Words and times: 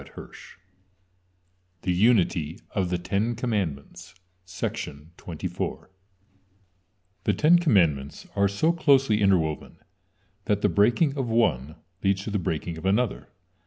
THE 1.83 1.93
UNITY 1.93 2.57
OF 2.71 2.89
THE 2.89 2.97
TEN 2.97 3.35
COMMANDMENTS 3.35 4.15
The 4.47 4.79
Ten 7.37 7.59
Commandments 7.59 8.27
are 8.35 8.47
so 8.47 8.71
closely 8.73 9.21
interwoven, 9.21 9.77
that 10.45 10.61
the 10.63 10.69
breaking 10.69 11.15
of 11.15 11.29
one 11.29 11.75
leads 12.03 12.23
to 12.23 12.31
the 12.31 12.39
breaking 12.39 12.79
of 12.79 12.85
another. 12.87 13.27